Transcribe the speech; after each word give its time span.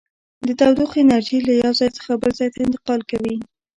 د 0.47 0.49
تودوخې 0.59 0.99
انرژي 1.01 1.39
له 1.47 1.53
یو 1.61 1.71
ځای 1.79 1.89
څخه 1.97 2.11
بل 2.21 2.31
ځای 2.39 2.49
ته 2.53 2.59
انتقال 2.65 2.99
کوي. 3.11 3.35